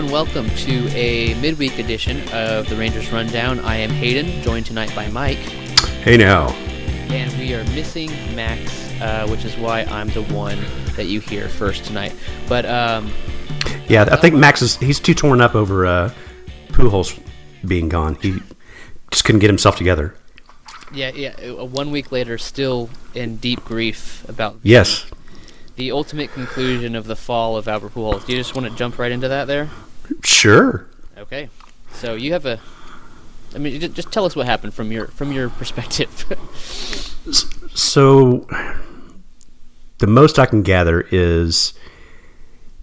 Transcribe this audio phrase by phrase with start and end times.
[0.00, 3.60] and welcome to a midweek edition of the Rangers Rundown.
[3.60, 5.36] I am Hayden, joined tonight by Mike.
[5.36, 6.48] Hey now.
[7.10, 10.58] And we are missing Max, uh, which is why I'm the one
[10.96, 12.14] that you hear first tonight.
[12.48, 13.12] But um,
[13.88, 16.14] yeah, I think Max is he's too torn up over uh,
[16.68, 17.20] Pujols
[17.68, 18.14] being gone.
[18.22, 18.38] He
[19.10, 20.14] just couldn't get himself together.
[20.94, 21.34] Yeah, yeah.
[21.42, 25.04] Uh, one week later, still in deep grief about yes
[25.76, 28.24] the ultimate conclusion of the fall of Albert Pujols.
[28.24, 29.68] Do you just want to jump right into that there?
[30.22, 30.86] Sure.
[31.16, 31.48] Okay.
[31.92, 32.60] So you have a.
[33.54, 36.10] I mean, just tell us what happened from your from your perspective.
[37.74, 38.46] so,
[39.98, 41.74] the most I can gather is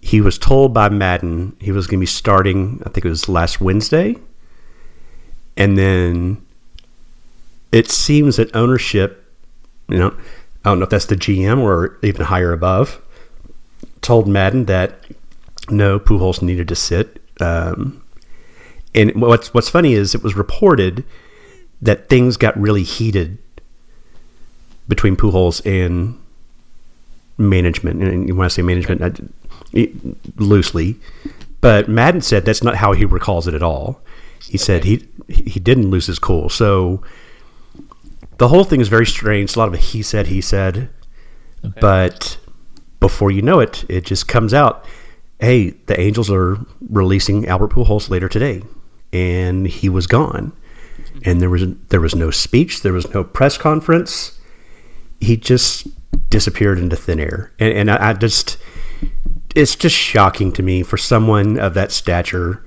[0.00, 2.82] he was told by Maddon he was going to be starting.
[2.84, 4.16] I think it was last Wednesday,
[5.56, 6.44] and then
[7.72, 9.24] it seems that ownership,
[9.88, 10.14] you know,
[10.64, 13.00] I don't know if that's the GM or even higher above,
[14.00, 15.04] told Maddon that
[15.70, 17.22] no, Pujols needed to sit.
[17.40, 18.02] Um,
[18.94, 21.04] and what's what's funny is it was reported
[21.80, 23.38] that things got really heated
[24.88, 26.18] between Pujols and
[27.36, 28.02] management.
[28.02, 29.02] And when I say management,
[29.74, 29.90] I,
[30.36, 30.96] loosely,
[31.60, 34.00] but Maddon said that's not how he recalls it at all.
[34.42, 34.58] He okay.
[34.58, 36.48] said he he didn't lose his cool.
[36.48, 37.02] So
[38.38, 39.54] the whole thing is very strange.
[39.54, 40.88] A lot of it he said, he said,
[41.64, 41.80] okay.
[41.80, 42.38] but
[43.00, 44.84] before you know it, it just comes out.
[45.40, 46.58] Hey, the Angels are
[46.88, 48.62] releasing Albert Pujols later today,
[49.12, 50.52] and he was gone,
[51.24, 54.40] and there was there was no speech, there was no press conference.
[55.20, 55.86] He just
[56.28, 58.58] disappeared into thin air, and, and I, I just
[59.54, 62.64] it's just shocking to me for someone of that stature.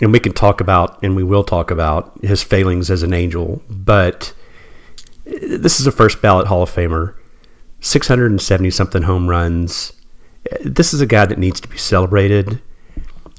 [0.00, 3.60] And we can talk about, and we will talk about his failings as an angel,
[3.68, 4.32] but
[5.24, 7.14] this is a first ballot Hall of Famer,
[7.80, 9.92] 670 something home runs.
[10.64, 12.60] This is a guy that needs to be celebrated.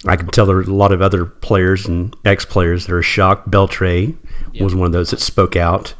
[0.05, 3.01] I can tell there are a lot of other players and ex players that are
[3.01, 3.49] shocked.
[3.51, 4.15] Beltre
[4.53, 4.63] yep.
[4.63, 5.93] was one of those that spoke out.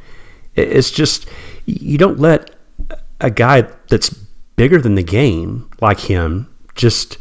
[0.56, 1.28] It's just,
[1.66, 2.56] you don't let
[3.19, 4.09] a guy that's
[4.56, 7.18] bigger than the game like him just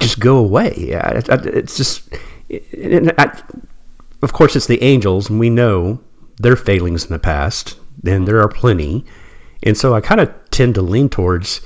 [0.00, 0.72] just go away.
[0.76, 2.08] It's just,
[4.22, 6.00] of course, it's the Angels, and we know
[6.36, 8.24] their failings in the past, and mm-hmm.
[8.26, 9.04] there are plenty.
[9.62, 11.62] And so I kind of tend to lean towards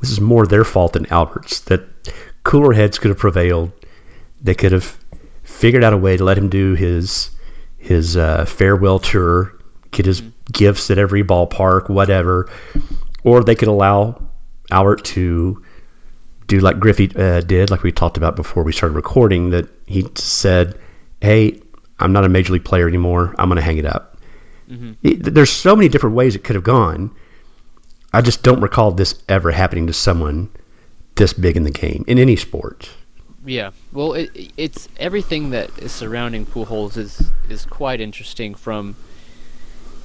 [0.00, 1.60] this is more their fault than Albert's.
[1.60, 1.82] That
[2.44, 3.72] cooler heads could have prevailed.
[4.40, 4.98] They could have
[5.42, 7.30] figured out a way to let him do his
[7.78, 9.58] his uh, farewell tour,
[9.90, 10.30] get his mm-hmm.
[10.52, 12.50] gifts at every ballpark, whatever,
[13.24, 14.22] or they could allow
[14.70, 15.64] Albert to
[16.46, 19.50] do like Griffey uh, did, like we talked about before we started recording.
[19.50, 20.78] That he said,
[21.20, 21.60] "Hey,
[22.00, 23.34] I'm not a major league player anymore.
[23.38, 24.18] I'm going to hang it up.
[24.68, 24.92] Mm-hmm.
[25.02, 27.14] It, there's so many different ways it could have gone.
[28.12, 30.50] I just don't recall this ever happening to someone
[31.14, 32.90] this big in the game in any sport.
[33.44, 38.54] Yeah, well, it, it's everything that is surrounding Pujols is is quite interesting.
[38.54, 38.96] From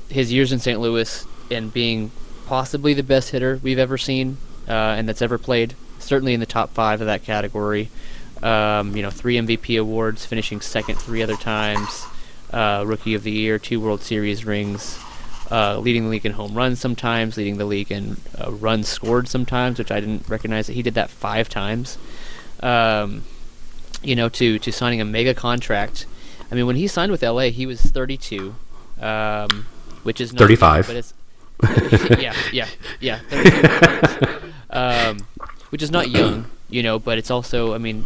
[0.09, 0.79] his years in St.
[0.79, 2.11] Louis and being
[2.45, 6.45] possibly the best hitter we've ever seen uh, and that's ever played, certainly in the
[6.45, 7.89] top five of that category.
[8.41, 12.05] Um, you know, three MVP awards, finishing second three other times.
[12.51, 14.99] Uh, Rookie of the Year, two World Series rings,
[15.51, 19.27] uh, leading the league in home runs sometimes, leading the league in uh, runs scored
[19.27, 21.97] sometimes, which I didn't recognize that he did that five times.
[22.61, 23.23] Um,
[24.01, 26.05] you know, to to signing a mega contract.
[26.51, 28.55] I mean, when he signed with LA, he was 32,
[29.01, 29.65] um,
[30.03, 30.87] which is 35.
[30.87, 31.13] but it's
[32.19, 32.67] yeah, yeah,
[32.99, 33.19] yeah,
[34.69, 35.17] um,
[35.69, 38.05] which is not young, you know, but it's also, I mean,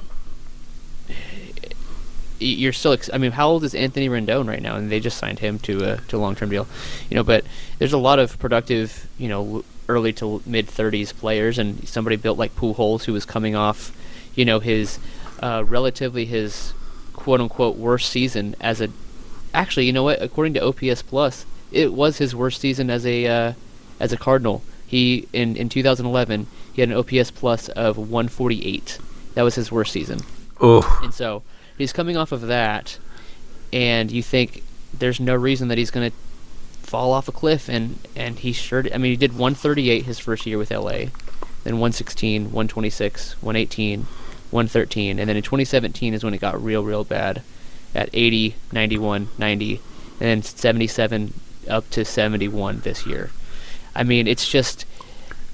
[2.40, 2.94] you're still.
[2.94, 4.76] Ex- I mean, how old is Anthony Rendon right now?
[4.76, 6.68] And they just signed him to a to a long term deal,
[7.10, 7.24] you know.
[7.24, 7.46] But
[7.78, 12.38] there's a lot of productive, you know, early to mid 30s players, and somebody built
[12.38, 13.92] like Pujols, who was coming off,
[14.36, 15.00] you know, his
[15.42, 16.74] uh, relatively his
[17.14, 18.90] quote unquote worst season as a.
[19.54, 20.22] Actually, you know what?
[20.22, 23.54] According to OPS Plus, it was his worst season as a uh,
[24.00, 24.64] as a Cardinal.
[24.86, 29.00] He in in 2011 he had an OPS Plus of 148.
[29.34, 30.20] That was his worst season.
[30.62, 31.00] Oh.
[31.04, 31.44] And so
[31.80, 33.00] he's coming off of that,
[33.74, 36.16] and you think there's no reason that he's going to
[36.84, 38.84] fall off a cliff, and and he sure.
[38.84, 38.94] Did.
[38.94, 41.06] I mean, he did 138 his first year with LA,
[41.64, 44.02] then 116, 126, 118,
[44.52, 47.42] 113, and then in 2017 is when it got real, real bad,
[47.96, 49.82] at 80, 91, 90, and
[50.20, 51.34] then 77
[51.68, 53.32] up to 71 this year.
[53.96, 54.86] I mean, it's just.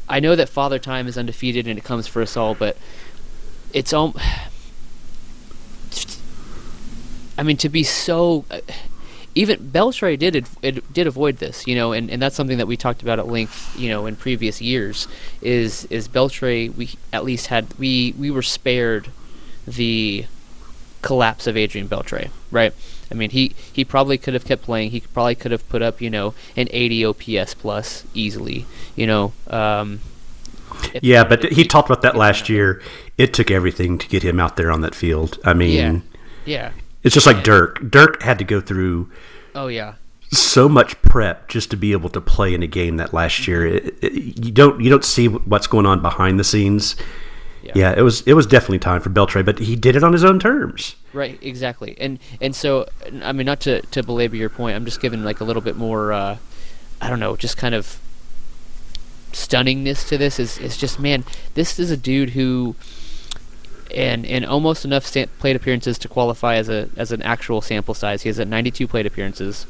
[0.07, 2.77] I know that Father Time is undefeated and it comes for us all, but
[3.73, 4.15] it's all.
[7.37, 8.45] I mean, to be so.
[8.49, 8.61] Uh,
[9.37, 12.67] even Beltre did it, it did avoid this, you know, and, and that's something that
[12.67, 15.09] we talked about at length, you know, in previous years.
[15.41, 16.73] Is is Beltre?
[16.73, 19.09] We at least had we we were spared
[19.67, 20.25] the
[21.01, 22.73] collapse of Adrian Beltre, right?
[23.11, 24.91] I mean, he, he probably could have kept playing.
[24.91, 28.65] He probably could have put up, you know, an 80 OPS plus easily.
[28.95, 30.01] You know, um,
[31.01, 32.81] yeah, but he talked about that last year.
[33.17, 35.39] It took everything to get him out there on that field.
[35.45, 36.03] I mean,
[36.45, 36.71] yeah, yeah.
[37.05, 37.89] It's just like Dirk.
[37.89, 39.11] Dirk had to go through.
[39.53, 39.93] Oh yeah.
[40.31, 43.65] So much prep just to be able to play in a game that last year.
[43.65, 44.13] It, it,
[44.43, 46.95] you don't you don't see what's going on behind the scenes.
[47.61, 47.73] Yeah.
[47.75, 47.93] yeah.
[47.95, 50.39] it was it was definitely time for Beltre, but he did it on his own
[50.39, 50.95] terms.
[51.13, 52.87] Right, exactly, and and so
[53.21, 55.75] I mean, not to to belabor your point, I'm just giving like a little bit
[55.75, 56.11] more.
[56.11, 56.37] Uh,
[56.99, 57.99] I don't know, just kind of
[59.31, 61.23] stunningness to this is is just man,
[61.53, 62.75] this is a dude who
[63.95, 67.93] and and almost enough sta- plate appearances to qualify as a as an actual sample
[67.93, 68.23] size.
[68.23, 69.65] He has at 92 plate appearances,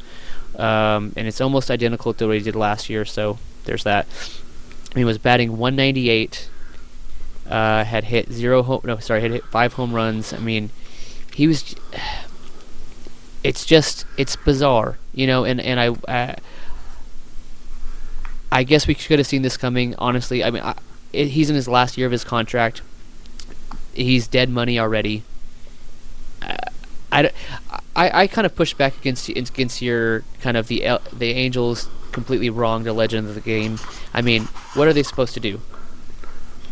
[0.58, 3.06] um, and it's almost identical to what he did last year.
[3.06, 4.08] So there's that.
[4.96, 6.50] He was batting 198.
[7.48, 8.82] Uh, had hit zero home.
[8.84, 10.34] No, sorry, had hit five home runs.
[10.34, 10.72] I mean,
[11.34, 11.76] he was.
[13.44, 15.96] It's just it's bizarre, you know, and and I.
[16.08, 16.36] I
[18.52, 19.94] I guess we could have seen this coming.
[20.00, 20.74] Honestly, I mean, I,
[21.14, 22.82] it, he's in his last year of his contract
[23.96, 25.24] he's dead money already.
[27.12, 27.32] I,
[27.96, 32.50] I, I, kind of push back against against your kind of the the Angels completely
[32.50, 33.80] wrong the legend of the game.
[34.14, 34.44] I mean,
[34.74, 35.62] what are they supposed to do?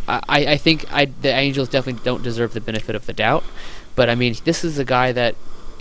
[0.08, 3.46] I, I think I, the Angels definitely don't deserve the benefit of the doubt,
[3.96, 5.36] but I mean, this is a guy that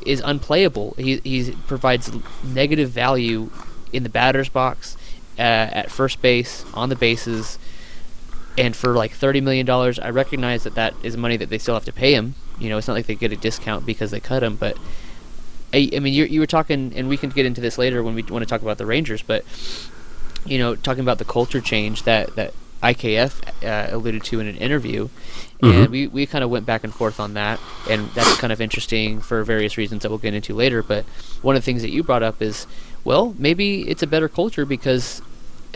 [0.06, 0.94] is unplayable.
[0.96, 2.12] He he provides
[2.44, 3.50] negative value
[3.92, 4.96] in the batter's box,
[5.38, 7.58] uh, at first base, on the bases
[8.58, 11.74] and for like thirty million dollars, I recognize that that is money that they still
[11.74, 12.34] have to pay him.
[12.58, 14.76] You know, it's not like they get a discount because they cut him, but
[15.72, 18.14] I, I mean, you you were talking, and we can get into this later when
[18.14, 19.44] we want to talk about the Rangers, but
[20.44, 22.52] you know, talking about the culture change that that
[22.82, 25.08] IKF uh, alluded to in an interview,
[25.62, 25.92] and mm-hmm.
[25.92, 29.20] we, we kind of went back and forth on that, and that's kind of interesting
[29.20, 30.82] for various reasons that we'll get into later.
[30.82, 31.04] But
[31.42, 32.66] one of the things that you brought up is,
[33.04, 35.22] well, maybe it's a better culture because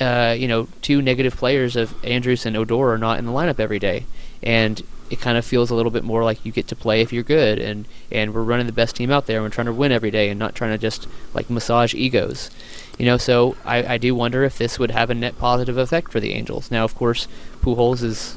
[0.00, 3.60] uh, you know, two negative players of Andrus and Odor are not in the lineup
[3.60, 4.04] every day,
[4.42, 7.12] and it kind of feels a little bit more like you get to play if
[7.12, 9.72] you're good, and and we're running the best team out there, and we're trying to
[9.72, 12.50] win every day, and not trying to just like massage egos,
[12.98, 13.16] you know.
[13.16, 16.32] So I, I do wonder if this would have a net positive effect for the
[16.32, 16.70] Angels.
[16.70, 17.28] Now, of course,
[17.60, 18.36] Pujols is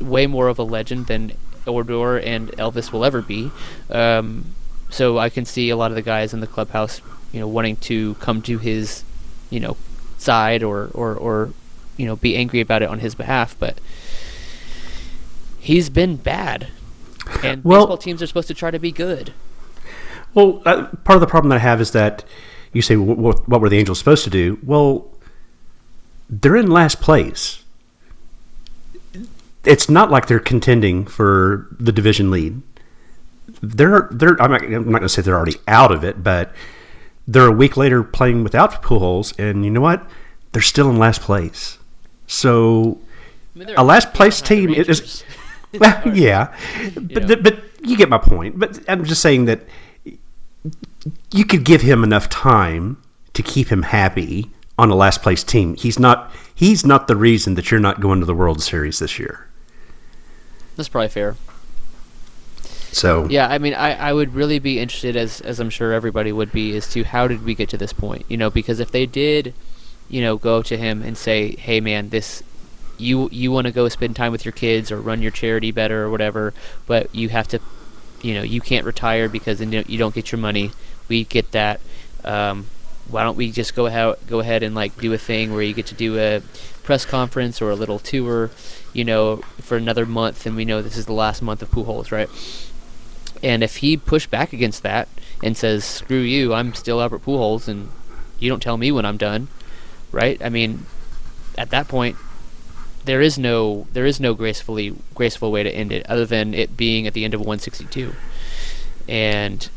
[0.00, 1.32] way more of a legend than
[1.66, 3.50] Odor and Elvis will ever be.
[3.90, 4.54] Um,
[4.90, 7.00] so I can see a lot of the guys in the clubhouse,
[7.32, 9.02] you know, wanting to come to his,
[9.50, 9.76] you know,
[10.18, 11.52] side or, or, or
[11.96, 13.78] you know be angry about it on his behalf, but
[15.58, 16.68] he's been bad,
[17.42, 19.32] and well, baseball teams are supposed to try to be good.
[20.34, 22.24] Well, uh, part of the problem that I have is that
[22.72, 24.58] you say, what, what were the Angels supposed to do?
[24.62, 25.10] Well,
[26.28, 27.64] they're in last place.
[29.64, 32.60] It's not like they're contending for the division lead.
[33.62, 34.40] They're they're.
[34.40, 36.52] I'm not, I'm not going to say they're already out of it, but
[37.26, 40.08] they're a week later playing without Pujols, and you know what?
[40.52, 41.78] They're still in last place.
[42.26, 42.98] So
[43.54, 45.24] I mean, a last place team is.
[45.78, 46.54] well, yeah,
[46.94, 47.36] but yeah.
[47.36, 48.58] but you get my point.
[48.58, 49.62] But I'm just saying that
[51.32, 53.02] you could give him enough time
[53.34, 55.74] to keep him happy on a last place team.
[55.76, 59.18] He's not he's not the reason that you're not going to the World Series this
[59.18, 59.48] year.
[60.76, 61.36] That's probably fair.
[62.96, 66.32] So yeah, I mean, I, I would really be interested, as as I'm sure everybody
[66.32, 68.24] would be, as to how did we get to this point?
[68.26, 69.52] You know, because if they did,
[70.08, 72.42] you know, go to him and say, "Hey, man, this."
[72.98, 76.04] You you want to go spend time with your kids or run your charity better
[76.04, 76.54] or whatever,
[76.86, 77.60] but you have to,
[78.22, 80.70] you know, you can't retire because then you don't get your money.
[81.06, 81.82] We get that.
[82.24, 82.68] Um,
[83.10, 85.74] why don't we just go ahead go ahead and like do a thing where you
[85.74, 86.40] get to do a
[86.82, 88.50] press conference or a little tour,
[88.94, 92.10] you know, for another month, and we know this is the last month of Pujols,
[92.10, 92.30] right?
[93.42, 95.08] And if he pushed back against that
[95.42, 97.90] and says, "Screw you, I'm still Albert Pujols, and
[98.38, 99.48] you don't tell me when I'm done,"
[100.12, 100.40] right?
[100.42, 100.86] I mean,
[101.58, 102.16] at that point,
[103.04, 106.76] there is no there is no gracefully graceful way to end it other than it
[106.76, 108.14] being at the end of 162.
[109.08, 109.68] And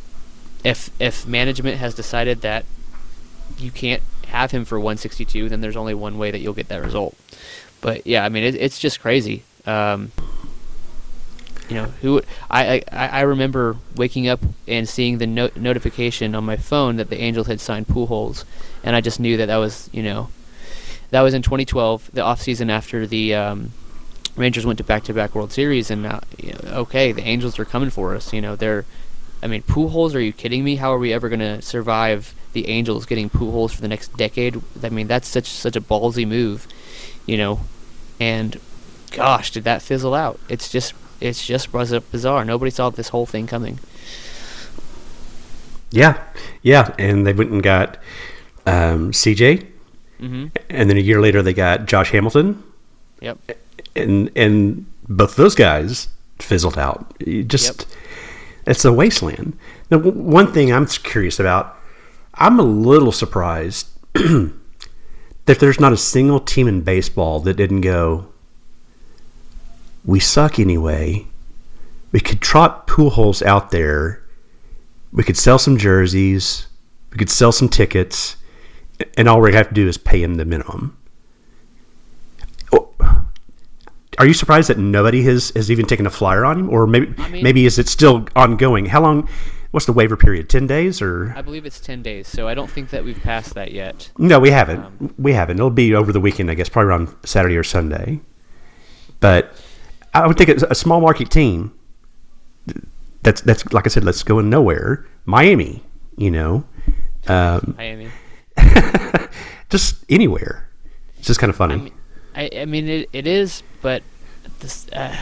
[0.63, 2.65] if if management has decided that
[3.57, 6.83] you can't have him for 162, then there's only one way that you'll get that
[6.83, 7.15] result.
[7.81, 9.43] But yeah, I mean, it, it's just crazy.
[9.65, 10.11] Um,
[11.69, 16.43] you know who I, I I remember waking up and seeing the no- notification on
[16.43, 18.43] my phone that the Angels had signed Pujols,
[18.83, 20.29] and I just knew that that was you know
[21.11, 23.71] that was in 2012, the off season after the um,
[24.35, 27.89] Rangers went to back-to-back World Series, and uh, you know, okay, the Angels are coming
[27.89, 28.33] for us.
[28.33, 28.85] You know they're
[29.41, 30.75] I mean, Pujols, are you kidding me?
[30.75, 34.61] How are we ever going to survive the Angels getting Pujols for the next decade?
[34.83, 36.67] I mean, that's such such a ballsy move,
[37.25, 37.61] you know.
[38.19, 38.59] And
[39.11, 40.39] gosh, did that fizzle out?
[40.49, 42.45] It's just it's just bizarre.
[42.45, 43.79] Nobody saw this whole thing coming.
[45.91, 46.23] Yeah,
[46.61, 47.97] yeah, and they went and got
[48.65, 49.65] um, CJ,
[50.19, 50.47] mm-hmm.
[50.69, 52.63] and then a year later they got Josh Hamilton.
[53.21, 53.37] Yep.
[53.95, 56.09] And and both those guys
[56.39, 57.13] fizzled out.
[57.19, 57.81] You just.
[57.81, 57.99] Yep
[58.69, 59.57] it's a wasteland.
[59.89, 61.75] Now, one thing I'm curious about,
[62.35, 68.27] I'm a little surprised that there's not a single team in baseball that didn't go,
[70.09, 71.27] we suck anyway.
[72.11, 74.23] We could trot Pujols out there.
[75.11, 76.67] We could sell some jerseys.
[77.11, 78.35] We could sell some tickets.
[79.15, 80.97] And all we have to do is pay him the minimum.
[84.17, 87.13] are you surprised that nobody has, has even taken a flyer on him, or maybe
[87.17, 88.87] I mean, maybe is it still ongoing?
[88.87, 89.29] How long?
[89.71, 90.49] What's the waiver period?
[90.49, 92.27] Ten days, or I believe it's ten days.
[92.27, 94.11] So I don't think that we've passed that yet.
[94.17, 94.83] No, we haven't.
[94.83, 95.57] Um, we haven't.
[95.57, 98.19] It'll be over the weekend, I guess, probably around Saturday or Sunday.
[99.21, 99.53] But
[100.13, 101.73] I would think a small market team.
[103.21, 104.03] That's that's like I said.
[104.03, 105.05] Let's go in nowhere.
[105.25, 105.83] Miami,
[106.17, 106.65] you know,
[107.27, 108.09] um, Miami,
[109.69, 110.69] just anywhere.
[111.17, 111.73] It's just kind of funny.
[111.73, 111.93] I mean,
[112.35, 114.03] I, I mean it, it is, but
[114.59, 115.15] this uh,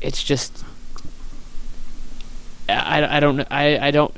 [0.00, 0.64] it's just
[2.68, 4.14] I, I don't I, I don't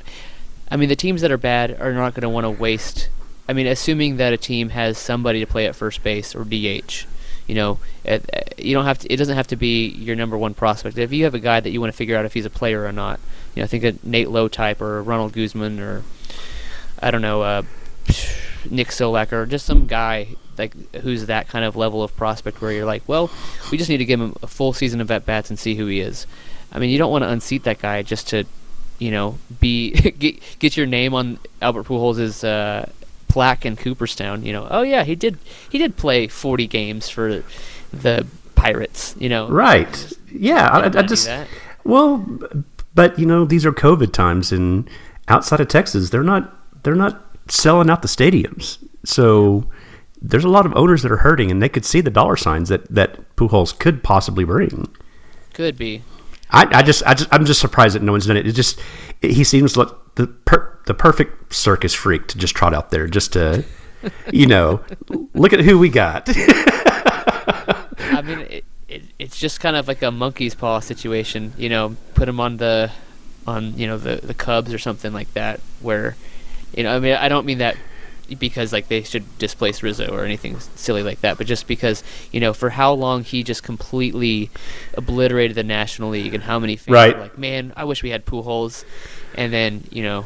[0.69, 3.09] I mean the teams that are bad are not going to want to waste
[3.47, 7.05] I mean assuming that a team has somebody to play at first base or DH
[7.51, 10.53] you know it, you don't have to it doesn't have to be your number one
[10.53, 12.49] prospect if you have a guy that you want to figure out if he's a
[12.49, 13.19] player or not
[13.53, 16.03] you know think of Nate Lowe type or Ronald Guzman or
[16.99, 17.63] I don't know uh,
[18.69, 22.71] Nick Solak or just some guy like who's that kind of level of prospect where
[22.71, 23.29] you're like, well,
[23.71, 25.87] we just need to give him a full season of at bats and see who
[25.87, 26.27] he is.
[26.71, 28.45] I mean, you don't want to unseat that guy just to,
[28.99, 32.85] you know, be get, get your name on Albert Pujols' uh,
[33.31, 34.43] plaque in Cooperstown.
[34.43, 35.37] You know, oh yeah, he did
[35.69, 37.43] he did play 40 games for
[37.91, 39.15] the Pirates.
[39.17, 40.13] You know, right?
[40.31, 41.29] Yeah, I, I just
[41.83, 42.25] well,
[42.93, 44.89] but you know, these are COVID times, and
[45.27, 48.77] outside of Texas, they're not they're not selling out the stadiums.
[49.05, 49.65] So
[50.21, 52.69] there's a lot of owners that are hurting, and they could see the dollar signs
[52.69, 54.87] that that Pujols could possibly bring.
[55.53, 56.03] Could be.
[56.51, 58.45] I, I just I just I'm just surprised that no one's done it.
[58.45, 58.79] It just
[59.21, 59.87] it, he seems like
[60.21, 63.65] the per, the perfect circus freak to just trot out there just to
[64.31, 64.81] you know
[65.33, 66.29] look at who we got.
[68.03, 71.53] I mean, it, it, it's just kind of like a monkey's paw situation.
[71.57, 72.91] You know, put him on the
[73.47, 76.15] on you know the the Cubs or something like that, where
[76.75, 77.77] you know I mean I don't mean that
[78.37, 82.39] because like they should displace Rizzo or anything silly like that, but just because you
[82.39, 84.51] know for how long he just completely
[84.93, 87.17] obliterated the National League and how many fans right.
[87.17, 88.85] like, man, I wish we had Pujols,
[89.35, 90.25] and then you know,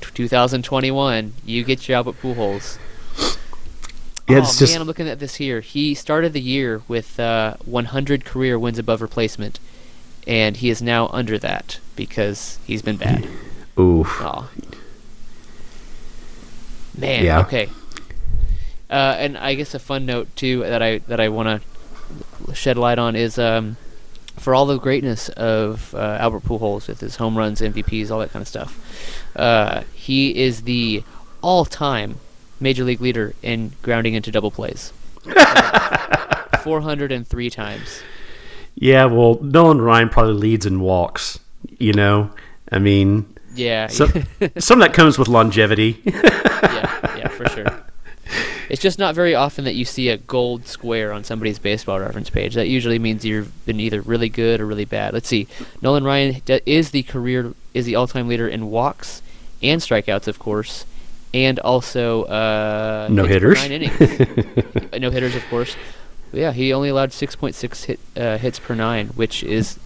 [0.00, 2.78] 2021, you get your Albert Pujols.
[4.28, 4.76] Yeah, oh man, just...
[4.76, 5.60] I'm looking at this here.
[5.60, 9.58] He started the year with uh, 100 career wins above replacement,
[10.26, 13.26] and he is now under that because he's been bad.
[13.78, 14.04] Ooh.
[14.06, 14.50] Oh,
[16.96, 17.40] Man, yeah.
[17.40, 17.68] okay.
[18.90, 21.62] Uh, and I guess a fun note too that I that I want
[22.46, 23.76] to shed light on is um,
[24.40, 28.32] for all the greatness of uh, Albert Pujols with his home runs, MVPs, all that
[28.32, 29.30] kind of stuff.
[29.36, 31.04] Uh, he is the
[31.42, 32.16] all-time
[32.58, 34.92] major league leader in grounding into double plays.
[36.62, 38.02] 403 times.
[38.74, 41.38] Yeah, well, Nolan Ryan probably leads in walks.
[41.78, 42.30] You know,
[42.72, 43.88] I mean, yeah.
[43.88, 46.00] So, some of that comes with longevity.
[46.04, 47.79] yeah, yeah, for sure.
[48.70, 52.30] It's just not very often that you see a gold square on somebody's baseball reference
[52.30, 52.54] page.
[52.54, 55.12] That usually means you've been either really good or really bad.
[55.12, 55.48] Let's see.
[55.82, 59.22] Nolan Ryan is the career is the all-time leader in walks
[59.60, 60.86] and strikeouts, of course,
[61.34, 63.58] and also uh, no hitters.
[63.58, 63.98] Nine innings.
[65.00, 65.76] no hitters, of course.
[66.32, 69.80] Yeah, he only allowed 6.6 hit, uh, hits per nine, which is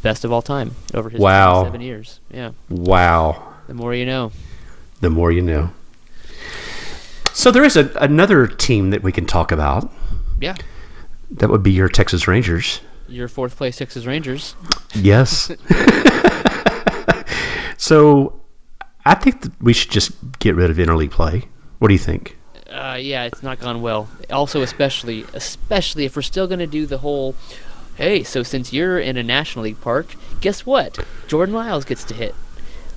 [0.00, 1.64] best of all time over his wow.
[1.64, 2.18] seven years.
[2.32, 2.52] Yeah.
[2.70, 3.56] Wow.
[3.66, 4.32] The more you know.
[5.02, 5.70] The more you know.
[7.32, 9.90] So there is a, another team that we can talk about.
[10.40, 10.56] Yeah.
[11.30, 12.80] That would be your Texas Rangers.
[13.08, 14.54] Your fourth place Texas Rangers.
[14.94, 15.46] Yes.
[17.76, 18.40] so
[19.04, 21.44] I think we should just get rid of interleague play.
[21.78, 22.38] What do you think?
[22.70, 24.08] Uh, yeah, it's not gone well.
[24.30, 27.34] Also, especially, especially if we're still going to do the whole
[27.96, 30.98] Hey, so since you're in a National League park, guess what?
[31.28, 32.34] Jordan Lyles gets to hit.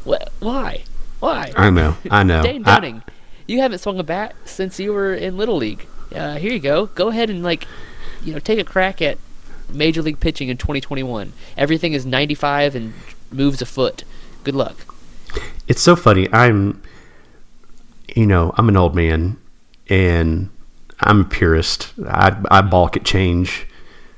[0.06, 0.32] What?
[0.40, 0.84] Why?
[1.20, 1.52] Why?
[1.56, 1.98] I know.
[2.10, 2.42] I know.
[2.44, 3.12] Dane Dunning, I...
[3.48, 5.88] you haven't swung a bat since you were in Little League.
[6.14, 6.88] Uh, here you go.
[6.88, 7.68] Go ahead and like,
[8.24, 9.18] you know, take a crack at
[9.70, 11.34] Major League pitching in 2021.
[11.58, 12.94] Everything is 95 and
[13.32, 14.04] moves a foot.
[14.44, 14.94] good luck.
[15.68, 16.32] It's so funny.
[16.32, 16.82] I'm,
[18.16, 19.38] you know, I'm an old man,
[19.90, 20.50] and
[21.02, 21.92] I'm a purist.
[22.08, 23.68] I I balk at change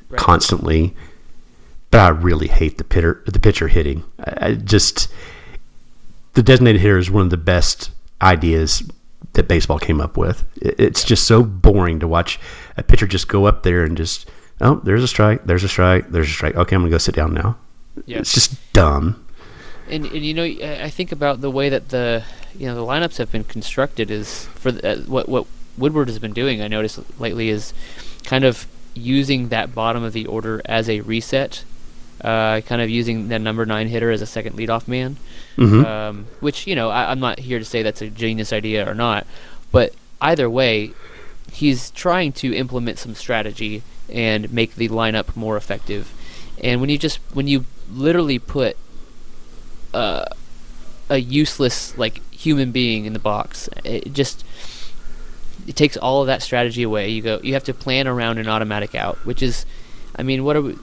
[0.09, 0.19] Right.
[0.21, 0.95] constantly,
[1.91, 4.03] but I really hate the pitter the pitcher hitting.
[4.19, 5.07] I, I just
[6.33, 7.91] the designated hitter is one of the best
[8.21, 8.83] ideas
[9.33, 10.43] that baseball came up with.
[10.61, 12.39] It's just so boring to watch
[12.75, 14.29] a pitcher just go up there and just
[14.61, 16.55] oh, there's a strike, there's a strike, there's a strike.
[16.55, 17.57] Okay, I'm gonna go sit down now.
[18.05, 18.19] Yeah.
[18.19, 19.23] It's just dumb.
[19.89, 22.23] And, and you know, I I think about the way that the
[22.55, 25.45] you know the lineups have been constructed is for the, uh, what what
[25.77, 26.61] Woodward has been doing.
[26.61, 27.73] I noticed lately is
[28.23, 31.63] kind of using that bottom of the order as a reset,
[32.21, 35.17] uh, kind of using that number nine hitter as a second leadoff man.
[35.55, 38.89] hmm Um, which you know, I, I'm not here to say that's a genius idea
[38.89, 39.25] or not,
[39.71, 40.91] but either way,
[41.51, 46.13] he's trying to implement some strategy and make the lineup more effective.
[46.63, 48.77] And when you just when you literally put
[49.93, 50.25] uh,
[51.09, 54.43] a useless like human being in the box, it just
[55.67, 57.09] it takes all of that strategy away.
[57.09, 59.65] You go, you have to plan around an automatic out, which is,
[60.17, 60.75] I mean, what are we,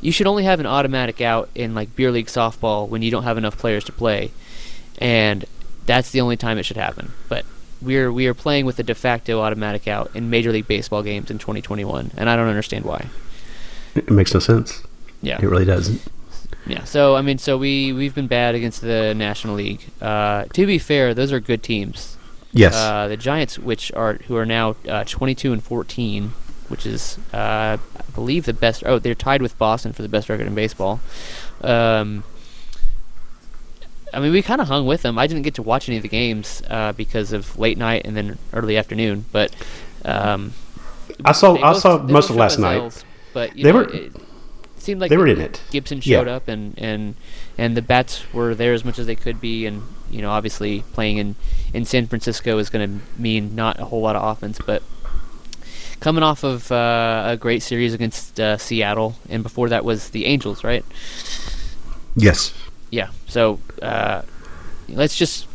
[0.00, 3.22] you should only have an automatic out in like beer league softball when you don't
[3.24, 4.30] have enough players to play,
[4.98, 5.44] and
[5.86, 7.12] that's the only time it should happen.
[7.28, 7.44] But
[7.80, 11.30] we're we are playing with a de facto automatic out in Major League Baseball games
[11.30, 13.06] in 2021, and I don't understand why.
[13.94, 14.82] It makes no sense.
[15.20, 16.00] Yeah, It really doesn't.
[16.66, 16.84] yeah.
[16.84, 19.82] So I mean, so we we've been bad against the National League.
[20.00, 22.16] Uh, to be fair, those are good teams.
[22.52, 22.74] Yes.
[22.74, 26.32] Uh, the Giants, which are who are now uh, 22 and 14,
[26.72, 27.78] which is uh, I
[28.14, 28.82] believe the best.
[28.84, 30.98] Oh, they're tied with Boston for the best record in baseball.
[31.60, 32.24] Um,
[34.14, 35.18] I mean, we kind of hung with them.
[35.18, 38.16] I didn't get to watch any of the games uh, because of late night and
[38.16, 39.24] then early afternoon.
[39.32, 39.54] But
[40.04, 40.52] um,
[41.24, 43.04] I saw I both- saw most of last night.
[43.32, 44.12] But you They know, were- it
[44.76, 45.62] seemed like they were in it.
[45.70, 46.18] Gibson Yeah.
[46.18, 47.14] showed up and, and
[47.56, 50.82] and the bats were there as much as they could be, and you know obviously
[50.92, 51.36] playing in
[51.72, 54.82] in San Francisco is going to mean not a whole lot of offense, but
[56.02, 60.26] coming off of uh, a great series against uh, Seattle, and before that was the
[60.26, 60.84] Angels, right?
[62.16, 62.52] Yes.
[62.90, 63.10] Yeah.
[63.28, 64.22] So uh,
[64.88, 65.46] let's just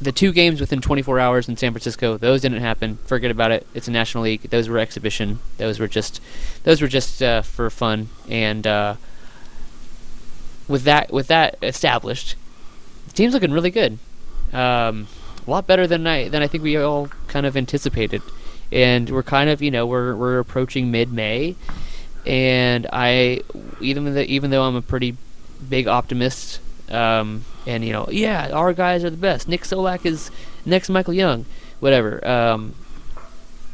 [0.00, 2.18] the two games within 24 hours in San Francisco.
[2.18, 2.98] Those didn't happen.
[3.06, 3.64] Forget about it.
[3.74, 4.42] It's a National League.
[4.42, 5.38] Those were exhibition.
[5.56, 6.20] Those were just
[6.64, 8.08] those were just uh, for fun.
[8.28, 8.96] And uh,
[10.66, 12.34] with that with that established,
[13.06, 13.98] the team's looking really good.
[14.52, 15.06] Um,
[15.46, 18.20] a lot better than I than I think we all kind of anticipated.
[18.74, 21.56] And we're kind of you know we're we're approaching mid May,
[22.26, 23.40] and I
[23.80, 25.16] even though even though I'm a pretty
[25.68, 26.60] big optimist.
[26.90, 29.48] Um, and you know, yeah, our guys are the best.
[29.48, 30.30] Nick Solak is
[30.66, 31.46] next Michael Young,
[31.80, 32.26] whatever.
[32.26, 32.74] Um,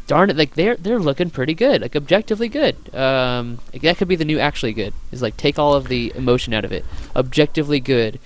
[0.07, 2.77] darn it, like they're they're looking pretty good, like objectively good.
[2.95, 4.93] Um, like, that could be the new actually good.
[5.13, 6.85] Is like take all of the emotion out of it.
[7.17, 8.19] Objectively good.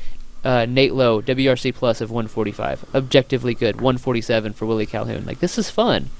[0.42, 2.94] Uh, Nate Lowe, WRC plus of 145.
[2.94, 5.24] Objectively good, 147 for Willie Calhoun.
[5.24, 6.10] Like this is fun.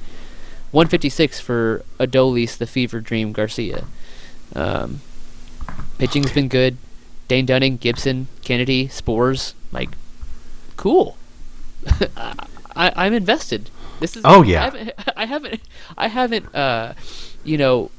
[0.74, 3.84] 156 for Adolis, the fever dream Garcia.
[4.56, 5.02] Um,
[5.98, 6.76] pitching's been good.
[7.28, 9.90] Dane Dunning, Gibson, Kennedy, Sborz, like,
[10.76, 11.16] cool.
[12.76, 13.70] I, I'm invested.
[14.00, 14.22] This is.
[14.24, 14.62] Oh, yeah.
[14.62, 14.92] I haven't.
[15.16, 15.60] I haven't.
[15.96, 16.54] I haven't.
[16.54, 16.94] Uh,
[17.44, 17.92] you know,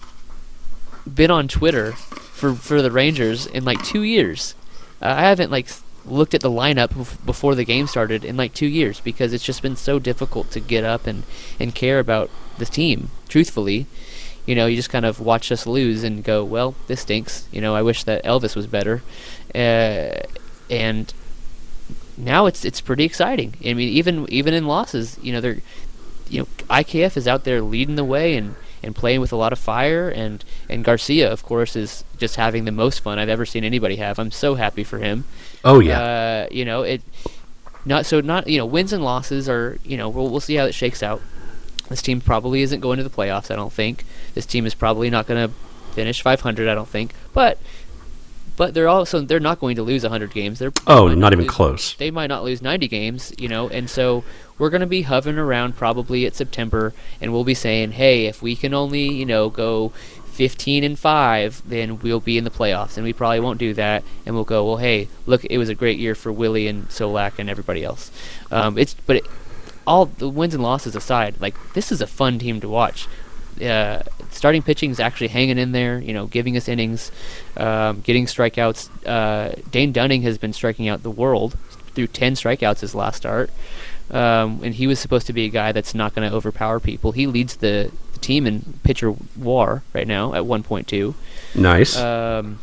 [1.11, 4.53] been on Twitter for for the Rangers in like two years.
[5.01, 5.69] Uh, I haven't like
[6.07, 9.61] looked at the lineup before the game started in like two years because it's just
[9.61, 11.23] been so difficult to get up and
[11.59, 13.09] and care about the team.
[13.27, 13.87] Truthfully,
[14.45, 17.47] you know, you just kind of watch us lose and go, well, this stinks.
[17.51, 19.01] You know, I wish that Elvis was better.
[19.53, 20.21] Uh,
[20.69, 21.13] and
[22.17, 23.55] now it's it's pretty exciting.
[23.65, 25.57] I mean, even even in losses, you know, they're
[26.29, 29.53] you know, IKF is out there leading the way and, and playing with a lot
[29.53, 33.45] of fire and and Garcia, of course, is just having the most fun I've ever
[33.45, 34.19] seen anybody have.
[34.19, 35.25] I'm so happy for him.
[35.63, 35.99] Oh yeah.
[35.99, 37.01] Uh, you know, it
[37.85, 40.65] not so not you know wins and losses are you know we'll we'll see how
[40.65, 41.21] it shakes out.
[41.89, 43.51] This team probably isn't going to the playoffs.
[43.51, 45.53] I don't think this team is probably not going to
[45.93, 46.67] finish 500.
[46.67, 47.59] I don't think, but
[48.57, 50.59] but they're also they're not going to lose 100 games.
[50.59, 51.93] They're oh, might not even lose- close.
[51.95, 54.23] They might not lose 90 games, you know, and so
[54.57, 58.41] we're going to be hovering around probably at September, and we'll be saying, hey, if
[58.41, 59.91] we can only you know go
[60.35, 64.03] 15 and 5 then we'll be in the playoffs and we probably won't do that
[64.25, 67.39] and we'll go well hey look it was a great year for Willie and Solak
[67.39, 68.11] and everybody else
[68.51, 69.25] um, it's but it,
[69.87, 73.07] all the wins and losses aside like this is a fun team to watch
[73.61, 74.01] uh,
[74.35, 77.11] starting pitching is actually hanging in there you know giving us innings
[77.57, 81.57] um, getting strikeouts uh, Dane Dunning has been striking out the world
[81.93, 83.49] through 10 strikeouts his last start
[84.11, 87.11] um, and he was supposed to be a guy that's not going to overpower people
[87.13, 91.13] he leads the, the team in pitcher war right now at 1.2
[91.55, 91.97] Nice.
[91.97, 92.59] um,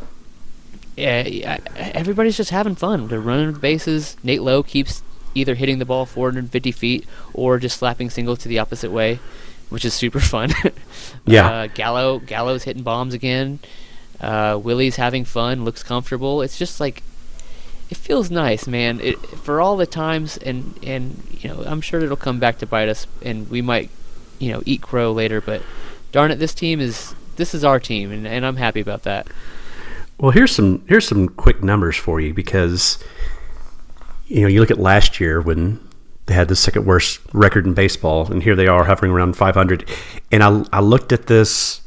[0.94, 3.08] yeah, everybody's just having fun.
[3.08, 4.14] They're running bases.
[4.22, 5.02] Nate Lowe keeps
[5.34, 9.18] either hitting the ball 450 feet or just slapping singles to the opposite way,
[9.72, 10.50] which is super fun.
[11.24, 11.48] Yeah.
[11.48, 13.58] Uh, Gallo Gallo's hitting bombs again.
[14.20, 15.64] Uh, Willie's having fun.
[15.64, 16.42] Looks comfortable.
[16.42, 17.02] It's just like
[17.90, 19.00] it feels nice, man.
[19.00, 22.66] It, for all the times and and you know I'm sure it'll come back to
[22.66, 23.90] bite us, and we might
[24.38, 25.40] you know eat crow later.
[25.40, 25.62] But
[26.12, 29.26] darn it, this team is this is our team, and, and I'm happy about that.
[30.18, 32.98] Well, here's some here's some quick numbers for you because
[34.26, 35.80] you know you look at last year when
[36.26, 39.88] they had the second worst record in baseball, and here they are hovering around 500.
[40.30, 41.80] And I I looked at this,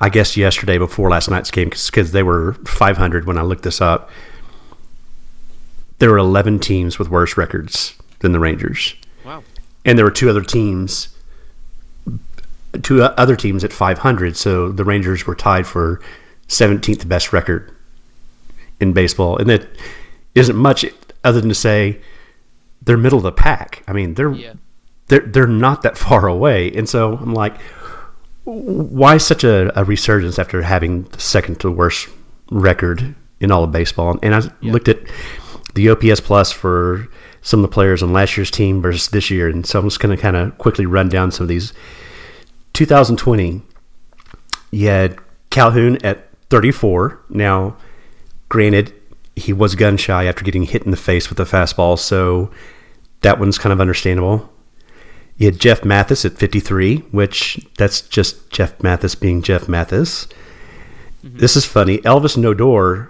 [0.00, 3.80] I guess yesterday before last night's game because they were 500 when I looked this
[3.80, 4.10] up.
[5.98, 9.42] There were 11 teams with worse records than the Rangers, Wow.
[9.84, 11.08] and there were two other teams,
[12.82, 14.36] two other teams at 500.
[14.36, 16.00] So the Rangers were tied for
[16.48, 17.72] 17th best record
[18.80, 19.66] in baseball, and that
[20.34, 20.84] isn't much
[21.24, 21.98] other than to say
[22.86, 23.82] they're middle of the pack.
[23.86, 24.54] I mean, they're Yeah.
[25.08, 27.54] they're they're not that far away, and so I'm like,
[28.44, 32.08] why such a, a resurgence after having the second to worst
[32.50, 34.18] record in all of baseball?
[34.22, 34.72] And I Yeah.
[34.72, 35.00] looked at
[35.74, 37.06] the OPS plus for
[37.42, 40.00] some of the players on last year's team versus this year, and so I'm just
[40.00, 41.72] going to kind of quickly run down some of these.
[42.72, 43.62] 2020,
[44.70, 45.16] you had
[45.50, 47.20] Calhoun at 34.
[47.30, 47.76] Now,
[48.48, 48.92] granted,
[49.34, 52.50] he was gun shy after getting hit in the face with a fastball, so
[53.26, 54.52] that one's kind of understandable.
[55.36, 60.28] You had Jeff Mathis at 53, which that's just Jeff Mathis being Jeff Mathis.
[61.24, 61.38] Mm-hmm.
[61.38, 61.98] This is funny.
[61.98, 63.08] Elvis Nodor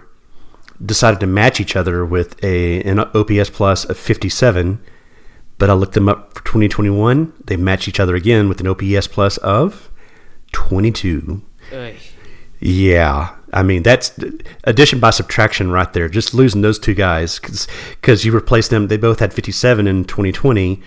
[0.84, 4.80] decided to match each other with a an OPS plus of 57,
[5.58, 7.34] but I looked them up for 2021.
[7.44, 9.90] They match each other again with an OPS plus of
[10.52, 11.42] 22.
[11.72, 11.94] Ugh.
[12.60, 14.18] Yeah, I mean that's
[14.64, 16.08] addition by subtraction right there.
[16.08, 17.38] Just losing those two guys
[17.90, 18.88] because you replace them.
[18.88, 20.82] They both had 57 in 2020.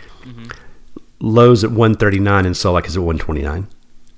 [1.21, 3.67] Lowe's at 139 and Solak is at 129.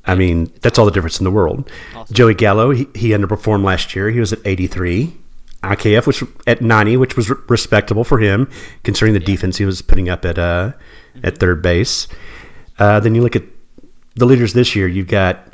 [0.05, 1.69] I mean that's all the difference in the world.
[1.95, 2.13] Awesome.
[2.13, 4.09] Joey Gallo he, he underperformed last year.
[4.09, 5.17] He was at 83.
[5.63, 8.49] IKF was at 90, which was re- respectable for him
[8.83, 10.71] considering the defense he was putting up at uh
[11.23, 12.07] at third base.
[12.79, 13.43] Uh, then you look at
[14.15, 14.87] the leaders this year.
[14.87, 15.53] You've got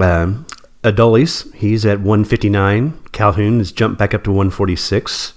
[0.00, 0.46] um,
[0.86, 2.98] Adolis, he's at 159.
[3.10, 5.32] Calhoun has jumped back up to 146.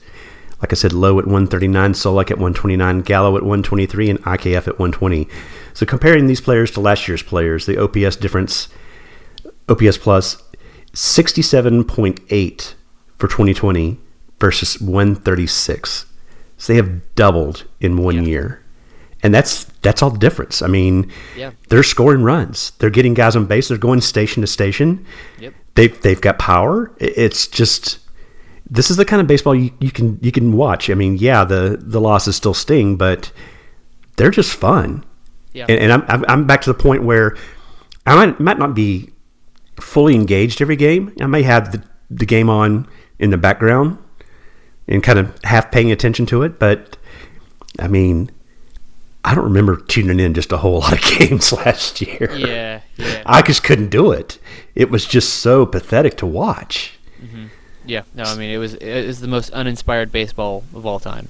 [0.62, 4.78] Like I said, Lowe at 139, Solak at 129, Gallo at 123, and IKF at
[4.78, 5.28] 120.
[5.74, 8.68] So comparing these players to last year's players, the OPS difference,
[9.68, 10.44] OPS plus,
[10.94, 12.74] 67.8
[13.18, 14.00] for 2020
[14.40, 16.06] versus 136.
[16.58, 18.22] So they have doubled in one Yeah.
[18.24, 18.62] year.
[19.22, 20.62] And that's that's all the difference.
[20.62, 21.52] I mean, Yeah.
[21.70, 22.72] they're scoring runs.
[22.80, 23.68] They're getting guys on base.
[23.68, 25.06] They're going station to station.
[25.40, 25.54] Yep.
[25.76, 26.92] They've they've got power.
[27.00, 28.00] It's just
[28.70, 30.90] this is the kind of baseball you, you can you can watch.
[30.90, 33.32] I mean, yeah, the the losses still sting, but
[34.16, 35.04] they're just fun.
[35.54, 35.66] Yeah.
[35.68, 37.36] And, and I'm, I'm I'm back to the point where
[38.06, 39.10] I might, might not be
[39.82, 41.14] fully engaged every game.
[41.20, 42.88] I may have the the game on
[43.20, 43.98] in the background
[44.88, 46.98] and kind of half paying attention to it, but
[47.80, 48.32] I mean,
[49.24, 52.32] I don't remember tuning in just a whole lot of games last year.
[52.36, 52.82] Yeah.
[52.98, 53.24] Yeah.
[53.26, 54.40] I just couldn't do it.
[54.76, 56.98] It was just so pathetic to watch.
[57.86, 58.04] Yeah.
[58.14, 61.28] No, I mean it was it was the most uninspired baseball of all time.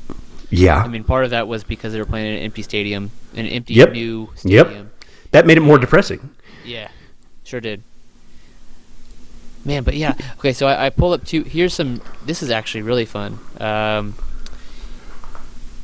[0.50, 0.78] Yeah.
[0.84, 3.46] I mean, part of that was because they were playing in an empty stadium, an
[3.46, 3.92] empty Yep.
[3.94, 4.66] new Yep.
[4.68, 4.92] stadium.
[5.32, 6.32] that made it more depressing.
[6.66, 6.90] Yeah,
[7.44, 7.84] sure did.
[9.66, 10.14] Man, but yeah.
[10.40, 11.44] Okay, so I, I pulled up two.
[11.44, 12.02] Here's some.
[12.26, 13.40] This is actually really fun.
[13.60, 14.16] Um,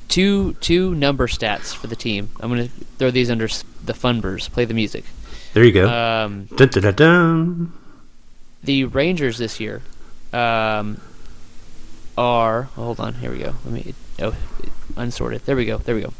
[0.07, 2.29] two two number stats for the team.
[2.39, 4.49] I'm gonna throw these under the funbers.
[4.51, 5.05] Play the music.
[5.53, 5.87] There you go.
[5.87, 7.73] Um, dun, dun, dun, dun.
[8.63, 9.81] the Rangers this year
[10.33, 10.99] um,
[12.17, 12.63] are.
[12.63, 13.55] Hold on, here we go.
[13.63, 13.93] Let me.
[14.19, 14.35] Oh,
[14.97, 15.45] unsorted.
[15.45, 15.77] There we go.
[15.77, 16.13] There we go.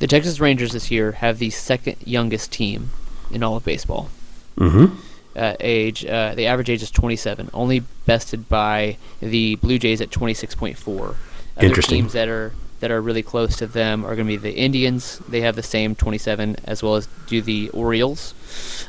[0.00, 2.90] The Texas Rangers this year have the second youngest team
[3.30, 4.10] in all of baseball.
[4.56, 4.96] Mm-hmm.
[5.34, 10.10] Uh, age, uh, the average age is 27, only bested by the Blue Jays at
[10.10, 11.14] 26.4.
[11.56, 12.02] Other Interesting.
[12.02, 12.52] teams that are
[12.82, 15.18] that are really close to them are going to be the Indians.
[15.28, 18.34] They have the same 27, as well as do the Orioles.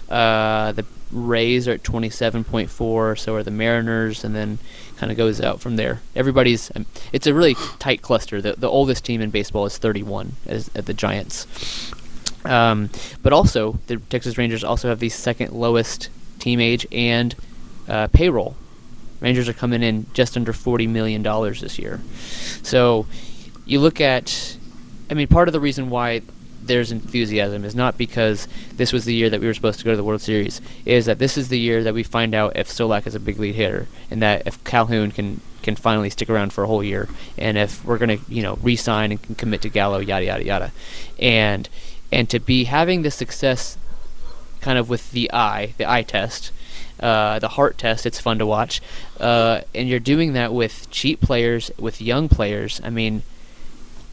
[0.10, 3.20] Uh, the Rays are at 27.4.
[3.20, 4.58] So are the Mariners, and then
[4.98, 6.02] kind of goes out from there.
[6.16, 6.72] Everybody's.
[6.76, 8.42] Um, it's a really tight cluster.
[8.42, 11.46] The the oldest team in baseball is 31, as at the Giants.
[12.46, 12.90] Um,
[13.22, 17.36] but also, the Texas Rangers also have the second lowest team age and
[17.88, 18.56] uh, payroll.
[19.20, 22.02] Rangers are coming in just under forty million dollars this year.
[22.64, 23.06] So,
[23.66, 24.58] you look at,
[25.10, 26.22] I mean, part of the reason why
[26.66, 29.92] there's enthusiasm is not because this was the year that we were supposed to go
[29.92, 30.62] to the World Series.
[30.86, 33.40] Is that this is the year that we find out if Solak is a big
[33.40, 37.08] league hitter, and that if Calhoun can can finally stick around for a whole year,
[37.38, 40.72] and if we're gonna you know re-sign and can commit to Gallo, yada yada yada,
[41.20, 41.70] and
[42.12, 43.78] and to be having the success,
[44.62, 46.52] kind of with the eye, the eye test.
[47.00, 48.06] Uh, the heart test.
[48.06, 48.80] It's fun to watch,
[49.20, 52.80] uh, and you're doing that with cheap players, with young players.
[52.82, 53.24] I mean,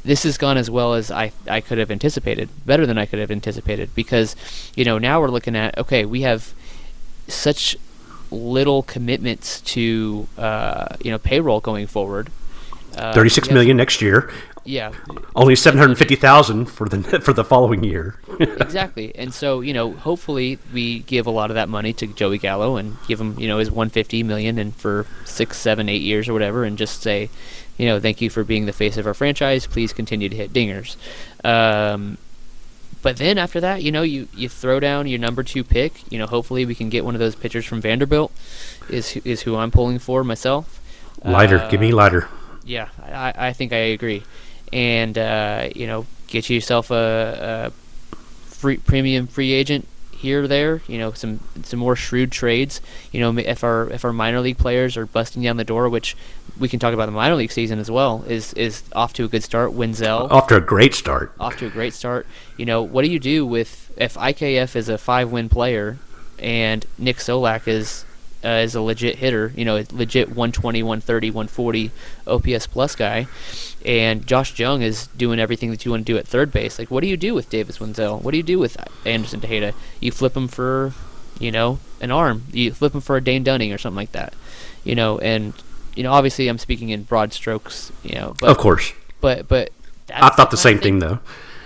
[0.05, 3.19] this has gone as well as I I could have anticipated, better than I could
[3.19, 4.37] have anticipated, because
[4.75, 6.55] you know now we're looking at okay, we have
[7.29, 7.77] such
[8.31, 12.31] little commitments to uh, you know payroll going forward.
[12.97, 14.33] Uh, Thirty-six million next year.
[14.65, 14.93] Yeah.
[15.35, 18.19] Only seven hundred fifty thousand for the for the following year.
[18.41, 22.39] exactly, and so you know, hopefully we give a lot of that money to Joey
[22.39, 26.03] Gallo and give him you know his one fifty million and for six, seven, eight
[26.03, 27.31] years or whatever, and just say,
[27.81, 29.67] you know, thank you for being the face of our franchise.
[29.67, 30.97] Please continue to hit dingers.
[31.43, 32.19] Um,
[33.01, 36.13] but then after that, you know, you, you throw down your number two pick.
[36.13, 38.33] You know, hopefully we can get one of those pitchers from Vanderbilt.
[38.91, 40.79] Is is who I'm pulling for myself.
[41.25, 42.29] Leiter, uh, give me Leiter.
[42.67, 44.25] Yeah, I, I think I agree,
[44.75, 47.71] and uh, you know, get yourself a,
[48.13, 48.17] a
[48.51, 49.89] free premium free agent
[50.21, 50.83] here or there.
[50.87, 52.81] You know, some some more shrewd trades.
[53.11, 56.17] You know, if our if our minor league players are busting down the door, which
[56.59, 59.29] we can talk about the minor league season as well, is is off to a
[59.29, 59.73] good start.
[59.73, 61.33] Wendzel off to a great start.
[61.41, 62.27] Off to a great start.
[62.57, 65.99] You know, what do you do with if IKF is a five win player
[66.39, 68.05] and Nick Solak is
[68.45, 71.91] uh, is a legit hitter, you know, legit 120, 130, 140
[72.27, 73.27] OPS plus guy,
[73.85, 76.79] and Josh Jung is doing everything that you want to do at third base.
[76.79, 78.23] Like, what do you do with Davis Wendzel?
[78.23, 79.75] What do you do with Anderson Tejeda?
[80.01, 80.93] You flip him for,
[81.39, 82.45] you know, an arm.
[82.53, 84.35] You flip him for a Dane Dunning or something like that,
[84.85, 85.53] you know, and
[85.95, 88.35] you know, obviously I'm speaking in broad strokes, you know.
[88.41, 88.93] But, of course.
[89.21, 89.71] But but
[90.15, 91.19] I thought the, the same thing, thing, though.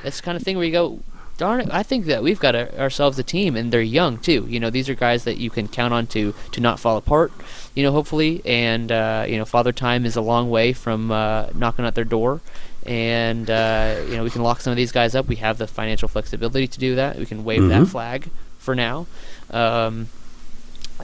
[0.03, 1.01] That's the kind of thing where you go,
[1.37, 1.69] darn it!
[1.71, 4.47] I think that we've got a, ourselves a team, and they're young too.
[4.49, 7.33] You know, these are guys that you can count on to to not fall apart.
[7.75, 11.49] You know, hopefully, and uh, you know, Father Time is a long way from uh,
[11.55, 12.41] knocking at their door.
[12.87, 15.27] And uh, you know we can lock some of these guys up.
[15.27, 17.19] We have the financial flexibility to do that.
[17.19, 17.69] We can wave mm-hmm.
[17.69, 19.07] that flag for now.
[19.51, 20.09] Um,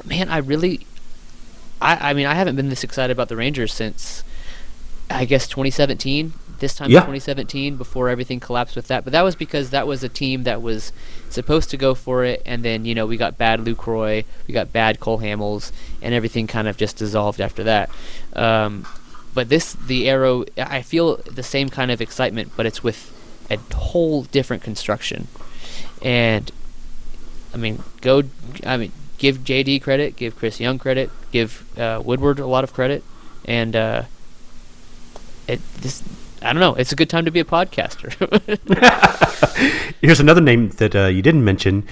[0.04, 0.86] man, I really,
[1.80, 4.24] I, I mean, I haven't been this excited about the Rangers since
[5.08, 6.98] I guess 2017 this time yeah.
[6.98, 9.04] in 2017 before everything collapsed with that.
[9.04, 10.92] But that was because that was a team that was
[11.28, 14.72] supposed to go for it, and then you know we got bad Lucroy, we got
[14.72, 17.90] bad Cole Hamels, and everything kind of just dissolved after that.
[18.34, 18.86] Um,
[19.34, 23.12] but this, the Arrow, I feel the same kind of excitement, but it's with
[23.50, 25.28] a whole different construction.
[26.02, 26.50] And
[27.52, 28.22] I mean, go.
[28.64, 32.72] I mean, give JD credit, give Chris Young credit, give uh, Woodward a lot of
[32.72, 33.04] credit,
[33.44, 34.02] and uh,
[35.46, 36.02] it this
[36.42, 36.74] I don't know.
[36.74, 38.10] It's a good time to be a podcaster.
[40.00, 41.86] Here's another name that uh, you didn't mention.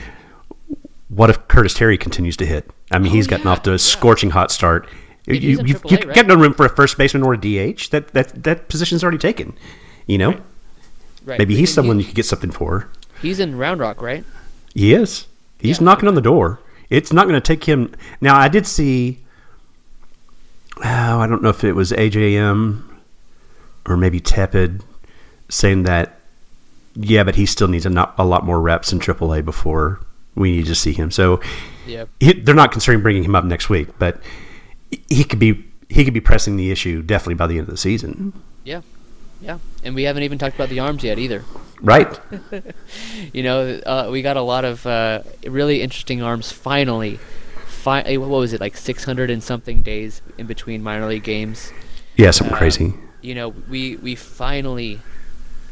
[1.08, 2.70] What if Curtis Terry continues to hit?
[2.90, 3.78] I mean, oh, he's gotten yeah, off to a yeah.
[3.78, 4.88] scorching hot start.
[5.26, 6.14] you, you, you right?
[6.14, 7.90] got no room for a first baseman or a DH.
[7.90, 9.56] That that that position's already taken.
[10.06, 10.42] You know, right.
[11.24, 11.38] right.
[11.38, 12.88] maybe he's someone you could get something for.
[13.20, 14.24] He's in Round Rock, right?
[14.74, 15.26] He is.
[15.58, 15.84] He's yeah.
[15.84, 16.60] knocking on the door.
[16.88, 17.94] It's not going to take him.
[18.20, 19.18] Now, I did see.
[20.78, 22.87] Oh, I don't know if it was AJM
[23.90, 24.82] or maybe tepid,
[25.48, 26.18] saying that
[26.94, 30.00] yeah, but he still needs a, not, a lot more reps in AAA before
[30.34, 31.10] we need to see him.
[31.10, 31.40] So
[31.86, 32.06] yeah.
[32.20, 34.20] He, they're not considering bringing him up next week, but
[35.08, 37.78] he could be he could be pressing the issue definitely by the end of the
[37.78, 38.32] season.
[38.64, 38.82] Yeah,
[39.40, 41.44] yeah, and we haven't even talked about the arms yet either.
[41.80, 42.20] Right.
[43.32, 47.18] you know, uh, we got a lot of uh, really interesting arms finally.
[47.66, 51.72] Fi- eh, what was it like 600 and something days in between minor league games?
[52.16, 55.00] Yeah, something uh, crazy you know, we we finally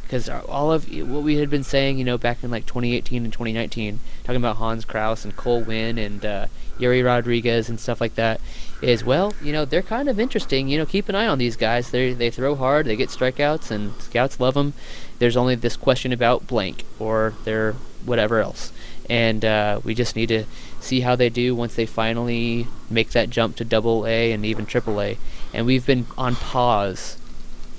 [0.07, 3.33] because all of what we had been saying, you know, back in like 2018 and
[3.33, 6.47] 2019, talking about Hans Crouse and Cole Winn and uh,
[6.79, 8.41] Yerry Rodriguez and stuff like that,
[8.81, 10.69] is well, you know, they're kind of interesting.
[10.69, 11.91] You know, keep an eye on these guys.
[11.91, 14.75] They they throw hard, they get strikeouts, and scouts love them.
[15.19, 17.73] There's only this question about blank or their
[18.05, 18.73] whatever else,
[19.11, 20.45] and uh, we just need to
[20.81, 24.67] see how they do once they finally make that jump to Double A and even
[24.67, 25.19] Triple A.
[25.53, 27.19] And we've been on pause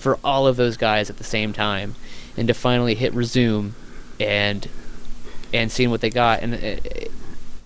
[0.08, 1.94] for all of those guys at the same time,
[2.38, 3.74] and to finally hit resume
[4.22, 4.70] and
[5.54, 6.54] and seeing what they got and.
[6.54, 7.08] Uh,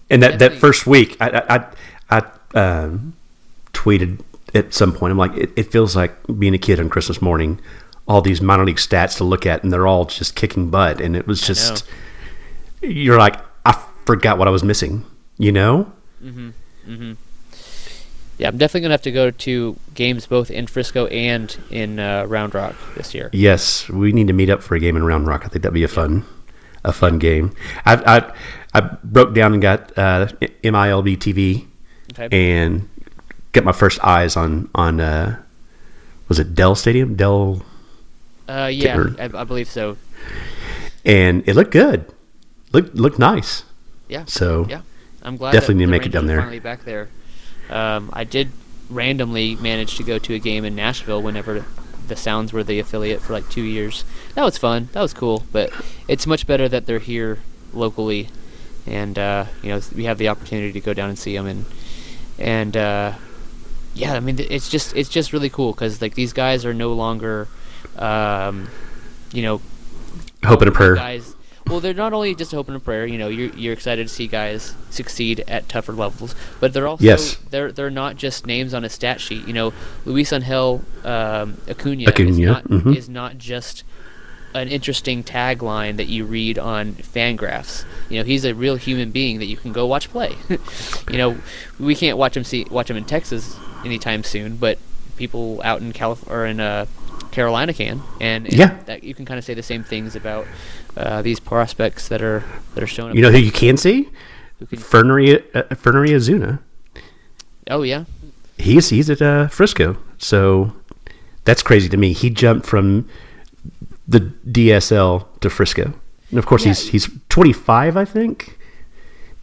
[0.10, 1.68] and that, that first week, I
[2.10, 2.24] I,
[2.56, 3.14] I um,
[3.74, 4.22] tweeted
[4.56, 5.12] at some point.
[5.12, 7.62] I'm like, it, it feels like being a kid on Christmas morning.
[8.08, 11.00] All these minor league stats to look at, and they're all just kicking butt.
[11.00, 11.86] And it was just,
[12.82, 13.36] you're like,
[13.68, 15.06] I forgot what I was missing.
[15.38, 15.94] You know?
[16.22, 16.50] Mm-hmm.
[16.88, 17.14] Mm-hmm
[18.42, 22.26] yeah, I'm definitely gonna have to go to games both in Frisco and in uh,
[22.26, 23.30] Round Rock this year.
[23.34, 25.42] Yes, we need to meet up for a game in Round Rock.
[25.46, 26.26] I think that'd be a fun,
[26.84, 27.54] a fun game.
[27.86, 28.34] I I,
[28.74, 30.26] I broke down and got uh,
[30.64, 31.68] MILB TV
[32.18, 32.28] Okay.
[32.32, 32.90] and
[33.54, 35.40] got my first eyes on on uh,
[36.28, 37.62] was it Dell Stadium Dell
[38.50, 39.98] uh, yeah, I, I believe so.
[41.06, 42.06] and it looked good.
[42.74, 43.64] Looked looked nice.
[44.10, 44.26] Yeah.
[44.26, 44.82] So Yeah.
[45.24, 45.52] I'm glad.
[45.52, 46.40] Definitely need to make it down there.
[46.40, 47.08] Finally back there.
[47.72, 48.52] Um, I did
[48.90, 51.66] randomly manage to go to a game in Nashville whenever
[52.08, 54.04] the Sounds were the affiliate for like two years.
[54.36, 54.90] That was fun.
[54.92, 55.46] That was cool.
[55.52, 55.72] But
[56.08, 57.40] it's much better that they're here
[57.74, 58.30] locally,
[58.86, 61.66] and uh, you know we have the opportunity to go down and see them and
[62.38, 63.14] and uh,
[63.94, 66.94] yeah, I mean it's just it's just really cool because like these guys are no
[66.94, 67.48] longer,
[67.98, 68.70] um,
[69.32, 69.62] you know,
[70.44, 70.96] hope and a prayer.
[70.96, 71.36] guys.
[71.68, 73.06] Well, they're not only just a hope and a prayer.
[73.06, 77.04] You know, you're you're excited to see guys succeed at tougher levels, but they're also
[77.04, 77.36] Yes.
[77.50, 79.48] they're they're not just names on a stat sheet.
[79.48, 79.74] You know,
[80.06, 82.96] Luis Angel um, Acuna, is Acuna, not mhm.
[82.96, 83.84] is not just
[84.54, 87.86] an interesting tagline that you read on Fangraphs.
[88.10, 90.36] You know, he's a real human being that you can go watch play.
[90.50, 91.38] you know,
[91.80, 94.78] we can't watch him see watch him in Texas anytime soon, but
[95.16, 96.86] people out in Calif- or in uh,
[97.32, 98.78] Carolina can, and, and Yeah.
[98.86, 100.46] that you can kind of say the same things about
[100.98, 102.44] uh, these prospects that are
[102.76, 103.16] that are showing up.
[103.16, 104.10] You know who you can see?
[104.60, 106.60] who can, Fernery uh, Fernery Ozuna.
[107.70, 108.04] oh yeah,
[108.58, 109.98] He's he's at uh, Frisco.
[110.18, 110.74] So
[111.46, 112.14] that's crazy to me.
[112.14, 113.08] He jumped from
[114.08, 115.94] the DSL to Frisco.
[116.30, 116.70] And of course Yeah.
[116.74, 118.58] he's he's 25, I think.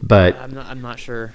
[0.01, 1.33] But I'm not I'm not sure.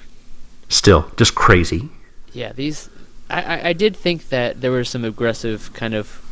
[0.69, 1.91] still just crazy.
[2.33, 2.89] Yeah, these
[3.29, 6.24] I, I, I did think that there were some aggressive kind of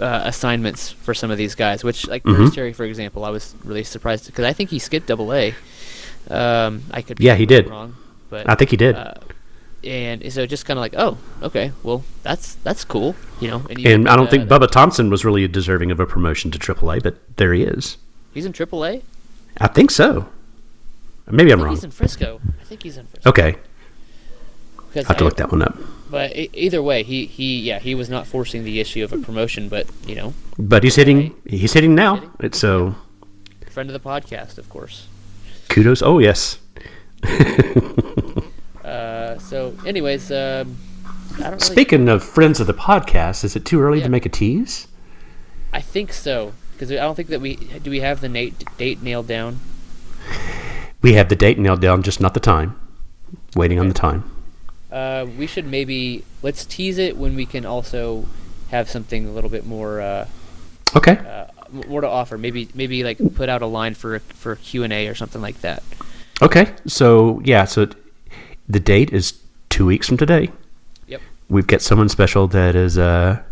[0.00, 2.34] uh, assignments for some of these guys, which like Mhm.
[2.36, 5.54] Bruce Terry, for example, I was really surprised because I think he skipped Double A.
[6.30, 7.68] Um, I could be Yeah, he did.
[7.68, 7.94] wrong,
[8.30, 8.94] but I think he did.
[8.96, 9.14] Uh,
[9.84, 13.62] and so just kind of like, oh, okay, well that's that's cool, you know.
[13.70, 16.58] And, and I don't think uh, Bubba Thompson was really deserving of a promotion to
[16.58, 17.96] AAA, but there he is.
[18.34, 19.02] he's in Triple A.
[19.58, 20.26] I think so.
[21.30, 21.74] Maybe I'm wrong.
[21.74, 22.40] he's in Frisco.
[22.60, 23.30] I think he's in Frisco.
[23.30, 23.56] Okay,
[24.94, 25.76] I have to I- look that one up.
[26.10, 29.68] But either way, he, he yeah he was not forcing the issue of a promotion,
[29.68, 31.34] but you know, But he's hitting.
[31.46, 32.16] He's hitting now.
[32.16, 32.30] Hitting?
[32.40, 32.94] It's so
[33.70, 35.06] friend of the podcast, of course.
[35.68, 36.02] kudos.
[36.02, 36.58] Oh yes.
[38.84, 40.76] Uh, so, anyways, um,
[41.38, 41.58] I don't really.
[41.58, 44.04] Speaking of friends of the podcast, is it too early Yeah.
[44.04, 44.86] to make a tease?
[45.72, 47.90] I think so because I don't think that we do.
[47.90, 49.58] We have the Nate date nailed down.
[51.02, 52.78] We have the date nailed down, just not the time.
[53.56, 54.22] Waiting on the time.
[54.90, 58.26] Uh, we should maybe let's tease it when we can also
[58.70, 60.28] have something a little bit more uh,
[60.94, 61.18] Okay.
[61.18, 61.46] uh,
[61.88, 62.38] more to offer.
[62.38, 65.60] Maybe maybe like put out a line for for Q and A or something like
[65.62, 65.82] that.
[66.40, 66.72] Okay.
[66.86, 67.64] So yeah.
[67.64, 67.88] So
[68.68, 69.34] the date is
[69.68, 70.50] two weeks from today.
[71.08, 71.20] Yep.
[71.48, 73.42] We've got someone special that is uh,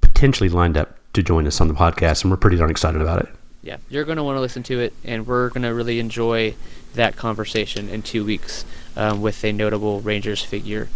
[0.00, 3.20] potentially lined up to join us on the podcast, and we're pretty darn excited about
[3.22, 3.28] it.
[3.62, 6.54] Yeah, you're going to want to listen to it, and we're going to really enjoy
[6.94, 8.64] that conversation in two weeks
[8.98, 10.88] um, with a notable Rangers figure.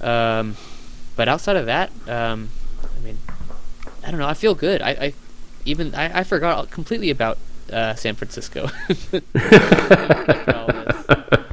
[0.00, 0.56] Um,
[1.16, 2.50] but outside of that, um,
[2.96, 3.18] I mean,
[4.02, 4.28] I don't know.
[4.28, 4.80] I feel good.
[4.80, 5.14] I, I
[5.66, 7.36] even I, I forgot completely about
[7.70, 8.70] uh, San Francisco.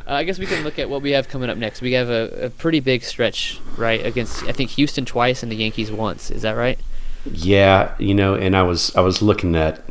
[0.08, 1.82] Uh, I guess we can look at what we have coming up next.
[1.82, 4.06] We have a, a pretty big stretch, right?
[4.06, 6.32] Against I think Houston twice and the Yankees once.
[6.32, 6.80] Is that right?
[7.26, 9.84] Yeah, you know, and I was I was looking at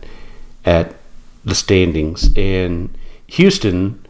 [0.65, 0.95] at
[1.45, 4.06] the standings, and Houston,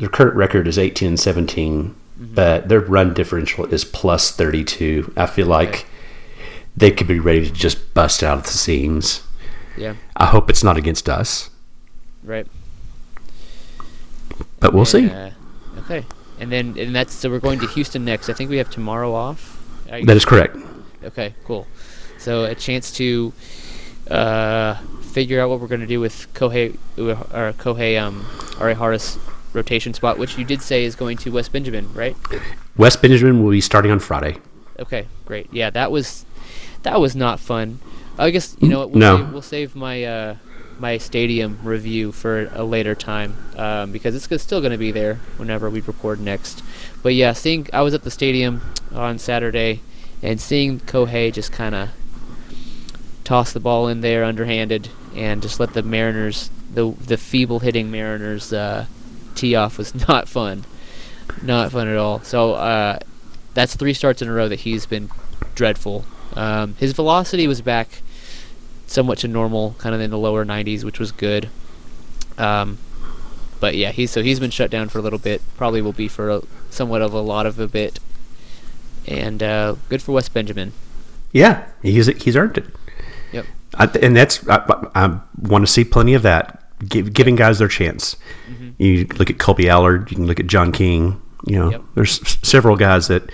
[0.00, 5.12] their current record is eighteen and 17 but their run differential is plus thirty two.
[5.16, 5.84] I feel like Okay.
[6.76, 9.22] they could be ready to just bust out of the seams.
[9.76, 9.94] Yeah.
[10.16, 11.48] I hope it's not against us,
[12.22, 12.46] Right.
[14.58, 15.08] but we'll see.
[15.08, 15.30] Uh,
[15.78, 16.04] okay.
[16.38, 18.28] And then and that's so we're going to Houston next.
[18.28, 19.56] I think we have tomorrow off.
[19.86, 20.56] That is correct.
[21.02, 21.66] Okay, cool.
[22.18, 23.32] So a chance to
[24.10, 28.24] uh, figure out what we're going to do with Kohei or Kohei um
[28.60, 29.18] Arihara's
[29.52, 32.16] rotation spot, which you did say is going to Wes Benjamin, right?
[32.76, 34.36] Wes Benjamin will be starting on Friday.
[34.78, 35.48] Okay, great.
[35.52, 36.24] Yeah, that was
[36.82, 37.78] that was not fun.
[38.18, 39.16] I guess you know what, we'll No.
[39.18, 40.36] save, we'll save my uh,
[40.78, 45.16] my stadium review for a later time um, because it's still going to be there
[45.36, 46.62] whenever we record next.
[47.02, 48.62] But yeah, seeing I was at the stadium
[48.92, 49.80] on Saturday
[50.22, 51.90] and seeing Kohei just kind of
[53.24, 57.90] toss the ball in there underhanded and just let the Mariners, the the feeble hitting
[57.90, 58.86] Mariners, uh,
[59.34, 60.64] tee off was not fun,
[61.42, 62.20] not fun at all.
[62.22, 62.98] So uh,
[63.54, 65.10] that's three starts in a row that he's been
[65.54, 66.04] dreadful.
[66.34, 68.02] Um, his velocity was back
[68.86, 71.48] somewhat to normal, kind of in the lower 90s, which was good.
[72.38, 72.78] Um,
[73.60, 75.42] but yeah, he's so he's been shut down for a little bit.
[75.56, 78.00] Probably will be for a, somewhat of a lot of a bit.
[79.06, 80.72] And uh, good for Wes Benjamin.
[81.32, 82.66] Yeah, he's he's earned it.
[83.32, 83.46] Yep.
[83.74, 84.64] I, and that's I,
[84.94, 88.16] I want to see plenty of that, give, giving guys their chance.
[88.50, 88.70] Mm-hmm.
[88.82, 91.20] You look at Kolby Allard, you can look at John King.
[91.46, 91.82] You know, Yep.
[91.94, 93.30] there's s- several guys that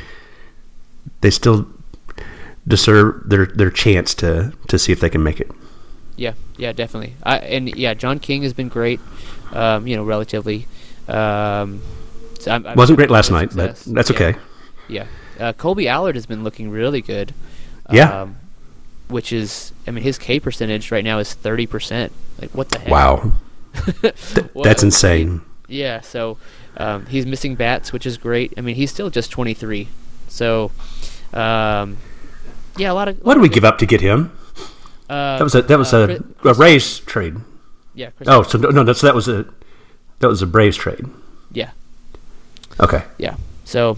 [1.20, 1.66] they still
[2.68, 5.50] deserve their their chance to to see if they can make it.
[6.16, 7.14] Yeah, yeah, definitely.
[7.22, 9.00] I and yeah, John King has been great.
[9.52, 10.66] Um, you know, relatively.
[11.08, 11.82] Um,
[12.40, 14.38] so I'm, I'm Wasn't great last night, but that's Yeah, okay.
[14.88, 15.06] Yeah,
[15.38, 17.32] uh, Kolby Allard has been looking really good.
[17.92, 18.22] Yeah.
[18.22, 18.36] Um,
[19.08, 22.12] which is, I mean, his K percentage right now is thirty percent.
[22.40, 22.90] Like, what the heck?
[22.90, 23.32] Wow,
[24.02, 25.42] that's insane.
[25.68, 26.38] Yeah, so
[26.76, 28.54] um, he's missing bats, which is great.
[28.56, 29.88] I mean, he's still just 23.
[30.28, 30.70] So,
[31.32, 31.96] um,
[32.76, 33.18] yeah, a lot of.
[33.22, 34.30] What did we give up to get him?
[35.10, 37.36] Uh, That was a that was uh, a, a Rays trade.
[37.94, 39.44] Yeah, Chris, Oh, so no, no, that's that was a
[40.20, 41.04] that was a Braves trade.
[41.52, 41.70] yeah,
[42.78, 43.02] Okay.
[43.18, 43.36] yeah.
[43.64, 43.96] So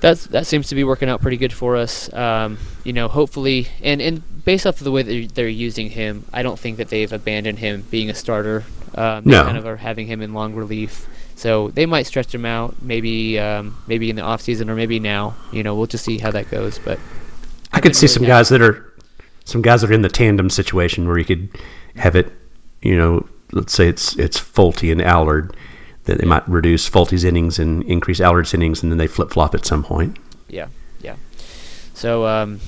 [0.00, 2.12] that's that seems to be working out pretty good for us.
[2.12, 5.90] Um, you know, hopefully, and and based off of the way that they're- they're using
[5.90, 8.64] him, I don't think that they've abandoned him being a starter.
[8.94, 9.44] Um, they No.
[9.44, 11.06] kind of are having him in long relief.
[11.36, 14.98] So they might stretch him out, maybe um, maybe in the off season or maybe
[14.98, 15.34] now.
[15.52, 16.78] You know, we'll just see how that goes.
[16.78, 16.98] But
[17.72, 18.92] I could see really some guys that are
[19.44, 21.48] some guys that are in the tandem situation where you could
[21.96, 22.30] have it,
[22.82, 25.54] you know, let's say it's it's Folty and Allard
[26.10, 29.54] that they might reduce Folty's innings and increase Allard's innings, and then they flip flop
[29.54, 30.18] at some point.
[30.48, 30.66] Yeah,
[31.00, 31.14] yeah.
[31.94, 32.58] So, um,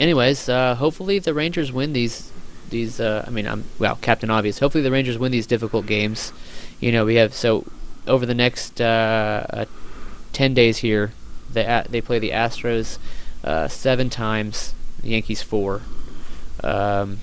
[0.00, 2.32] anyways, uh, hopefully the Rangers win these.
[2.70, 4.58] These, uh, I mean, I'm well, Captain Obvious.
[4.58, 6.32] Hopefully the Rangers win these difficult games.
[6.80, 7.64] You know, we have so
[8.06, 9.64] over the next uh, uh,
[10.32, 11.12] ten days here,
[11.50, 12.98] they they play the Astros
[13.44, 15.82] uh, seven times, the Yankees four.
[16.62, 17.20] Um,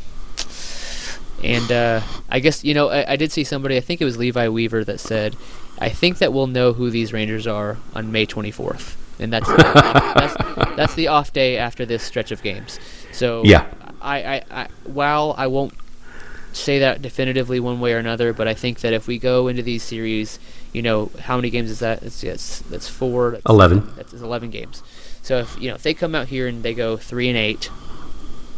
[1.45, 3.77] and uh, I guess you know I, I did see somebody.
[3.77, 5.35] I think it was Levi Weaver that said,
[5.79, 10.35] "I think that we'll know who these Rangers are on May 24th." And that's that's,
[10.75, 12.79] that's the off day after this stretch of games.
[13.13, 13.65] So Yeah.
[14.01, 15.73] I, I, I while I won't
[16.51, 19.61] say that definitively one way or another, but I think that if we go into
[19.61, 20.39] these series,
[20.73, 22.03] you know, how many games is that?
[22.03, 23.31] It's yes, that's four.
[23.31, 23.93] That's, 11.
[23.95, 24.83] That's it's eleven games.
[25.21, 27.69] So if you know if they come out here and they go three and eight,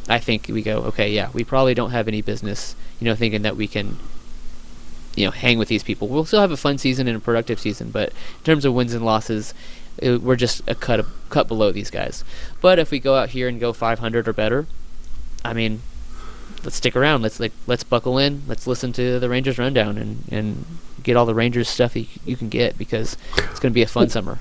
[0.10, 1.12] I think we go okay.
[1.12, 3.98] Yeah, we probably don't have any business, you know, thinking that we can,
[5.16, 6.08] you know, hang with these people.
[6.08, 8.94] We'll still have a fun season and a productive season, but in terms of wins
[8.94, 9.54] and losses,
[10.06, 12.24] uh, we're just a cut a cut below these guys.
[12.62, 14.68] But if we go out here and go 500 or better,
[15.44, 15.82] I mean,
[16.64, 17.22] let's stick around.
[17.22, 18.44] Let's like let's buckle in.
[18.48, 20.66] Let's listen to the Rangers rundown and and
[21.04, 23.88] get all the Rangers stuff you, you can get because it's going to be a
[23.88, 24.40] fun summer.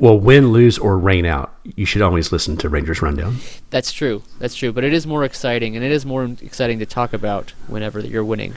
[0.00, 3.38] Well, win, lose, or rain out, you should always listen to Rangers Rundown.
[3.70, 4.22] That's true.
[4.38, 4.72] That's true.
[4.72, 8.24] But it is more exciting, and it is more exciting to talk about whenever you're
[8.24, 8.54] winning.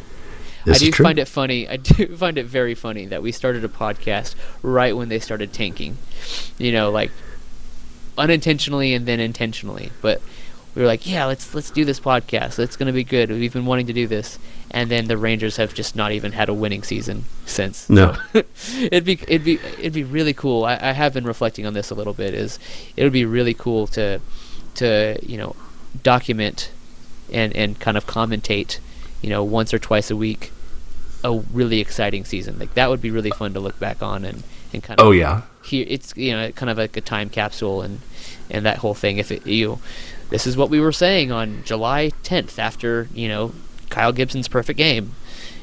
[0.66, 1.68] This I do find it funny.
[1.68, 5.52] I do find it very funny that we started a podcast right when they started
[5.52, 5.98] tanking.
[6.60, 7.12] You know, like
[8.18, 9.92] unintentionally and then intentionally.
[10.02, 10.22] But
[10.76, 12.60] we were like, yeah, let's let's do this podcast.
[12.60, 13.30] It's going to be good.
[13.30, 16.50] We've been wanting to do this, and then the Rangers have just not even had
[16.50, 17.90] a winning season since.
[17.90, 18.16] No.
[18.34, 18.44] So
[18.82, 20.64] it'd be it'd be it'd be really cool.
[20.64, 22.34] I, I have been reflecting on this a little bit.
[22.34, 22.58] Is
[22.96, 24.22] it would be really cool to
[24.76, 25.56] to you know
[26.04, 26.72] document
[27.32, 28.80] and and kind of commentate
[29.22, 30.52] you know once or twice a week
[31.24, 34.44] a really exciting season like that would be really fun to look back on and
[34.74, 37.82] and kind of Oh yeah, here it's you know kind of like a time capsule
[37.82, 38.00] and
[38.50, 39.80] and that whole thing if it you
[40.32, 43.54] this is what we were saying on July 10th after you know
[43.90, 45.14] Kyle Gibson's perfect game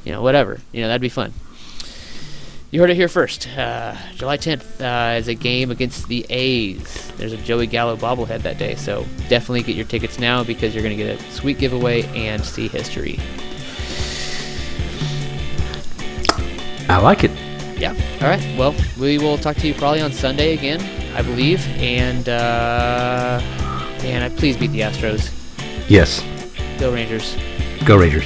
[0.04, 1.32] you know whatever you know that'd be fun
[2.70, 7.10] you heard it here first uh, July 10th uh, is a game against the A's
[7.16, 10.84] there's a Joey Gallo bobblehead that day so definitely get your tickets now because you're
[10.84, 13.18] going to get a sweet giveaway and see history
[16.88, 17.30] I like it.
[17.78, 17.90] Yeah.
[18.22, 18.42] All right.
[18.58, 20.80] Well, we will talk to you probably on Sunday again,
[21.14, 21.66] I believe.
[21.76, 23.40] And uh,
[24.02, 25.30] man, I please beat the Astros.
[25.88, 26.22] Yes,
[26.78, 27.36] Go Rangers.
[27.84, 28.24] go Rangers.